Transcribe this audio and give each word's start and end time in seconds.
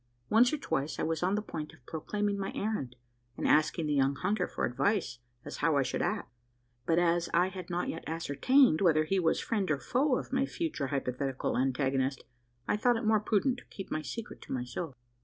Once 0.31 0.51
or 0.51 0.57
twice, 0.57 0.97
I 0.97 1.03
was 1.03 1.21
on 1.21 1.35
the 1.35 1.43
point 1.43 1.73
of 1.73 1.85
proclaiming 1.85 2.39
my 2.39 2.51
errand, 2.55 2.95
and 3.37 3.47
asking 3.47 3.85
the 3.85 3.93
young 3.93 4.15
hunter 4.15 4.47
for 4.47 4.65
advice 4.65 5.19
as 5.45 5.57
how 5.57 5.77
I 5.77 5.83
should 5.83 6.01
act; 6.01 6.33
but 6.87 6.97
as 6.97 7.29
I 7.35 7.49
had 7.49 7.69
not 7.69 7.87
yet 7.87 8.03
ascertained 8.07 8.81
whether 8.81 9.03
he 9.03 9.19
was 9.19 9.39
friend 9.39 9.69
or 9.69 9.77
foe 9.77 10.17
of 10.17 10.33
my 10.33 10.47
future 10.47 10.87
hypothetical 10.87 11.55
antagonist, 11.55 12.23
I 12.67 12.77
thought 12.77 12.97
it 12.97 13.05
more 13.05 13.19
prudent 13.19 13.59
to 13.59 13.65
keep 13.65 13.91
my 13.91 14.01
secret 14.01 14.41
to 14.41 14.51
myself. 14.51 14.95